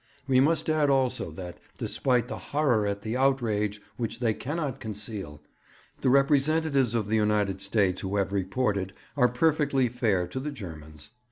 We 0.27 0.39
must 0.39 0.67
add 0.67 0.89
also 0.89 1.29
that, 1.33 1.59
despite 1.77 2.27
the 2.27 2.39
horror 2.39 2.87
at 2.87 3.03
the 3.03 3.15
outrage 3.15 3.79
which 3.97 4.19
they 4.19 4.33
cannot 4.33 4.79
conceal, 4.79 5.43
the 6.01 6.09
representatives 6.09 6.95
of 6.95 7.07
the 7.07 7.17
United 7.17 7.61
States 7.61 8.01
who 8.01 8.15
have 8.17 8.33
reported 8.33 8.93
are 9.15 9.29
perfectly 9.29 9.89
fair 9.89 10.25
to 10.29 10.39
the 10.39 10.51
Germans. 10.51 11.11